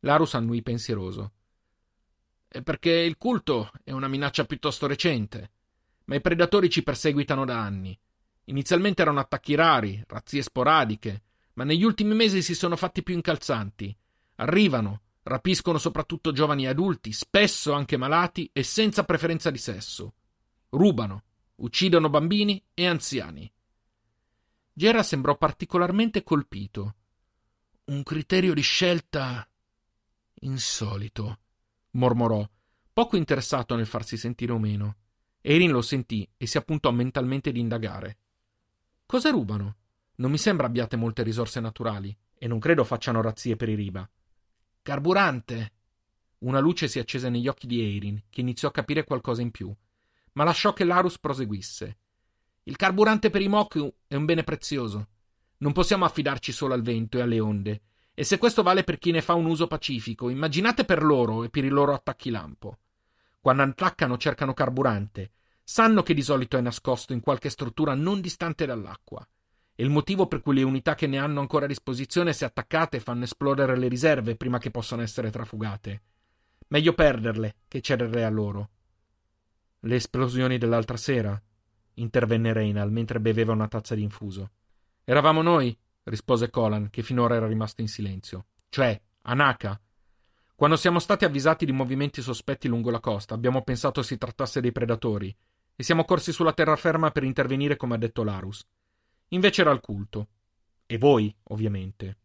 [0.00, 1.32] Larus annui pensieroso.
[2.46, 5.50] È perché il culto è una minaccia piuttosto recente,
[6.04, 7.98] ma i predatori ci perseguitano da anni.
[8.44, 11.22] Inizialmente erano attacchi rari, razzie sporadiche,
[11.54, 13.96] ma negli ultimi mesi si sono fatti più incalzanti.
[14.36, 20.14] Arrivano, rapiscono soprattutto giovani e adulti, spesso anche malati e senza preferenza di sesso.
[20.70, 21.24] Rubano,
[21.56, 23.50] uccidono bambini e anziani.
[24.76, 26.96] Gera sembrò particolarmente colpito.
[27.84, 29.48] Un criterio di scelta
[30.40, 31.38] insolito,
[31.92, 32.44] mormorò,
[32.92, 34.96] poco interessato nel farsi sentire o meno.
[35.40, 38.18] Erin lo sentì e si appuntò mentalmente di indagare.
[39.06, 39.76] Cosa rubano?
[40.16, 44.08] Non mi sembra abbiate molte risorse naturali e non credo facciano razzie per i riba.
[44.82, 45.72] Carburante!
[46.38, 49.72] Una luce si accese negli occhi di Erin, che iniziò a capire qualcosa in più,
[50.32, 51.98] ma lasciò che Larus proseguisse.
[52.66, 55.08] Il carburante per i Moku è un bene prezioso.
[55.58, 57.82] Non possiamo affidarci solo al vento e alle onde,
[58.14, 61.50] e se questo vale per chi ne fa un uso pacifico, immaginate per loro e
[61.50, 62.78] per i loro attacchi lampo.
[63.40, 68.64] Quando attaccano cercano carburante, sanno che di solito è nascosto in qualche struttura non distante
[68.64, 69.26] dall'acqua.
[69.74, 72.98] E il motivo per cui le unità che ne hanno ancora a disposizione, se attaccate,
[73.00, 76.02] fanno esplodere le riserve prima che possano essere trafugate.
[76.68, 78.70] Meglio perderle che cedere a loro.
[79.80, 81.38] Le esplosioni dell'altra sera?
[81.94, 84.50] Intervenne Reynal mentre beveva una tazza di infuso.
[85.04, 88.46] Eravamo noi, rispose Colan, che finora era rimasto in silenzio.
[88.68, 89.80] Cioè, Anaka.
[90.54, 94.72] Quando siamo stati avvisati di movimenti sospetti lungo la costa, abbiamo pensato si trattasse dei
[94.72, 95.34] predatori
[95.76, 98.66] e siamo corsi sulla terraferma per intervenire come ha detto Larus.
[99.28, 100.28] Invece era il culto.
[100.86, 102.18] E voi, ovviamente.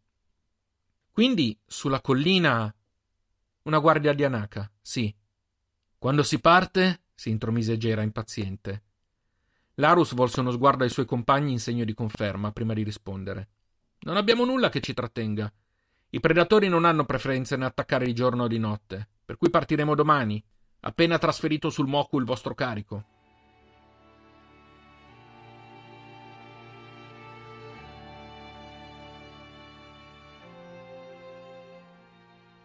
[1.10, 2.72] Quindi, sulla collina.
[3.62, 5.14] Una guardia di Anaka, sì.
[5.98, 7.02] Quando si parte?
[7.14, 8.84] si intromise Gera impaziente.
[9.80, 13.48] Larus volse uno sguardo ai suoi compagni in segno di conferma prima di rispondere.
[14.00, 15.50] Non abbiamo nulla che ci trattenga.
[16.10, 20.42] I predatori non hanno preferenze nell'attaccare di giorno o di notte, per cui partiremo domani,
[20.80, 23.04] appena trasferito sul Moku il vostro carico.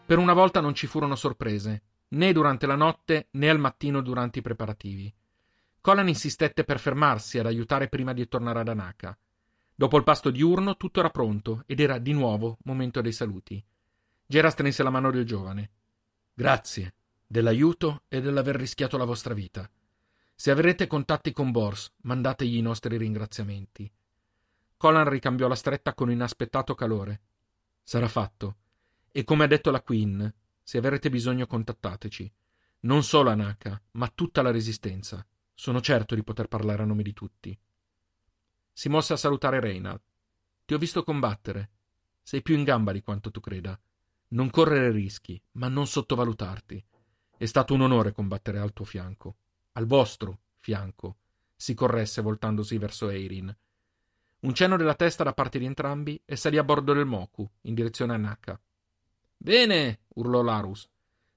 [0.06, 4.40] Per una volta non ci furono sorprese, né durante la notte né al mattino durante
[4.40, 5.14] i preparativi.
[5.86, 9.16] Colan insistette per fermarsi ad aiutare prima di tornare ad Anaka.
[9.76, 13.64] Dopo il pasto diurno tutto era pronto ed era di nuovo momento dei saluti.
[14.26, 15.70] Gera strinse la mano del giovane.
[16.34, 16.96] Grazie
[17.28, 19.70] dell'aiuto e dell'aver rischiato la vostra vita.
[20.34, 23.88] Se avrete contatti con Bors, mandategli i nostri ringraziamenti.
[24.78, 27.22] Colan ricambiò la stretta con inaspettato calore.
[27.84, 28.56] Sarà fatto.
[29.12, 30.34] E come ha detto la Queen,
[30.64, 32.34] se avrete bisogno contattateci.
[32.80, 35.24] Non solo Anaka, ma tutta la Resistenza.
[35.58, 37.58] Sono certo di poter parlare a nome di tutti.
[38.72, 40.02] Si mosse a salutare Reynald.
[40.66, 41.70] Ti ho visto combattere.
[42.22, 43.80] Sei più in gamba di quanto tu creda.
[44.30, 46.84] Non correre rischi, ma non sottovalutarti.
[47.38, 49.38] È stato un onore combattere al tuo fianco.
[49.74, 51.18] Al vostro fianco,
[51.56, 53.56] si corresse voltandosi verso Eirin.
[54.42, 57.74] Un cenno della testa da parte di entrambi e salì a bordo del Moku, in
[57.74, 58.60] direzione a Naka.
[59.38, 60.88] Bene, urlò Larus.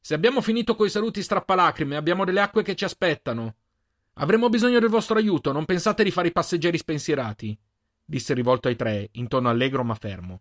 [0.00, 3.54] Se abbiamo finito coi saluti strappalacrime, abbiamo delle acque che ci aspettano.
[4.20, 7.56] Avremo bisogno del vostro aiuto, non pensate di fare i passeggeri spensierati,
[8.04, 10.40] disse rivolto ai tre, in tono allegro ma fermo.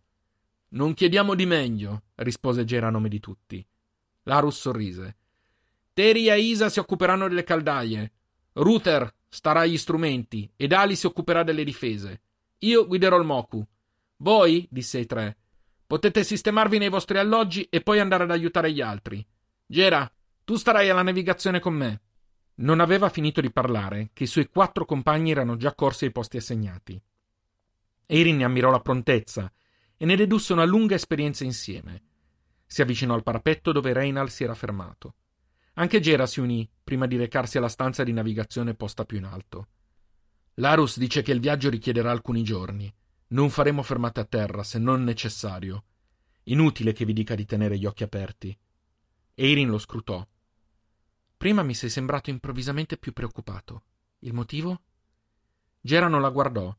[0.70, 3.64] Non chiediamo di meglio, rispose Gera a nome di tutti.
[4.24, 5.16] Larus sorrise.
[5.94, 8.12] Teri e Isa si occuperanno delle caldaie.
[8.54, 12.22] Ruther starà agli strumenti ed Ali si occuperà delle difese.
[12.60, 13.64] Io guiderò il Moku.
[14.18, 15.38] Voi, disse ai tre,
[15.86, 19.26] Potete sistemarvi nei vostri alloggi e poi andare ad aiutare gli altri.
[19.66, 20.12] Gera,
[20.44, 22.02] tu starai alla navigazione con me.
[22.60, 26.38] Non aveva finito di parlare che i suoi quattro compagni erano già corsi ai posti
[26.38, 27.02] assegnati.
[28.06, 29.52] Erin ne ammirò la prontezza
[29.96, 32.02] e ne dedusse una lunga esperienza insieme.
[32.66, 35.16] Si avvicinò al parapetto dove Reynald si era fermato.
[35.74, 39.68] Anche Gera si unì prima di recarsi alla stanza di navigazione posta più in alto.
[40.56, 42.92] Larus dice che il viaggio richiederà alcuni giorni
[43.30, 45.84] non faremo fermate a terra se non necessario.
[46.44, 48.58] Inutile che vi dica di tenere gli occhi aperti.
[49.36, 50.26] Eirin lo scrutò.
[51.38, 53.84] Prima mi sei sembrato improvvisamente più preoccupato.
[54.20, 54.82] Il motivo?
[55.80, 56.76] Gerano la guardò.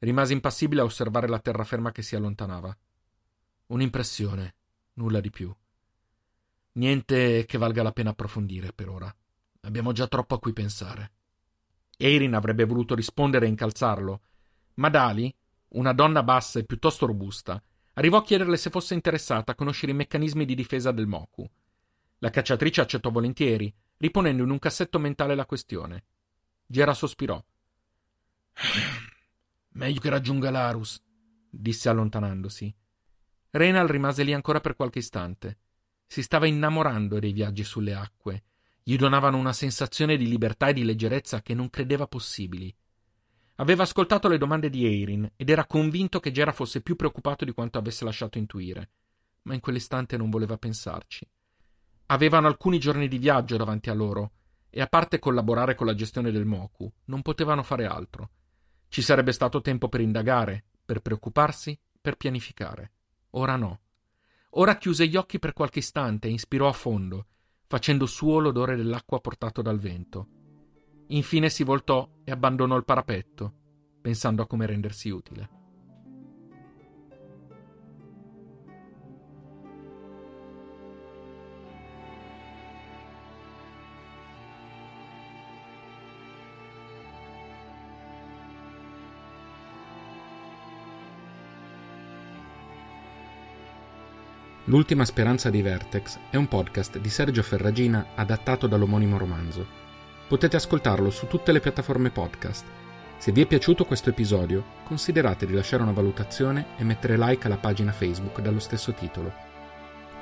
[0.00, 2.76] Rimase impassibile a osservare la terraferma che si allontanava.
[3.68, 4.54] Un'impressione,
[4.94, 5.54] nulla di più.
[6.72, 9.16] Niente che valga la pena approfondire per ora.
[9.62, 11.12] Abbiamo già troppo a cui pensare.
[11.96, 14.20] Eirin avrebbe voluto rispondere e incalzarlo,
[14.74, 15.34] ma Dali,
[15.68, 17.62] una donna bassa e piuttosto robusta,
[17.94, 21.48] arrivò a chiederle se fosse interessata a conoscere i meccanismi di difesa del Moku.
[22.18, 23.72] La cacciatrice accettò volentieri,
[24.02, 26.04] riponendo in un cassetto mentale la questione.
[26.66, 27.40] Gera sospirò.
[29.74, 31.00] Meglio che raggiunga Larus,
[31.48, 32.74] disse allontanandosi.
[33.50, 35.58] Renal rimase lì ancora per qualche istante.
[36.04, 38.42] Si stava innamorando dei viaggi sulle acque
[38.82, 42.74] Gli donavano una sensazione di libertà e di leggerezza che non credeva possibili.
[43.56, 47.52] Aveva ascoltato le domande di Eirin ed era convinto che Gera fosse più preoccupato di
[47.52, 48.90] quanto avesse lasciato intuire,
[49.42, 51.24] ma in quell'istante non voleva pensarci.
[52.12, 54.32] Avevano alcuni giorni di viaggio davanti a loro
[54.68, 58.28] e a parte collaborare con la gestione del Moku, non potevano fare altro.
[58.88, 62.92] Ci sarebbe stato tempo per indagare, per preoccuparsi, per pianificare.
[63.30, 63.80] Ora no.
[64.50, 67.28] Ora chiuse gli occhi per qualche istante e inspirò a fondo,
[67.66, 70.26] facendo suo l'odore dell'acqua portato dal vento.
[71.06, 73.54] Infine si voltò e abbandonò il parapetto,
[74.02, 75.61] pensando a come rendersi utile.
[94.72, 99.66] L'ultima speranza di Vertex è un podcast di Sergio Ferragina adattato dall'omonimo romanzo.
[100.26, 102.64] Potete ascoltarlo su tutte le piattaforme podcast.
[103.18, 107.58] Se vi è piaciuto questo episodio, considerate di lasciare una valutazione e mettere like alla
[107.58, 109.30] pagina Facebook dallo stesso titolo.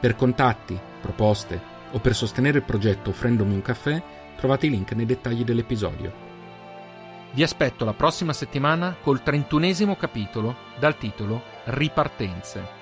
[0.00, 1.60] Per contatti, proposte
[1.92, 4.02] o per sostenere il progetto offrendomi un caffè,
[4.36, 6.12] trovate i link nei dettagli dell'episodio.
[7.30, 12.79] Vi aspetto la prossima settimana col trentunesimo capitolo dal titolo Ripartenze.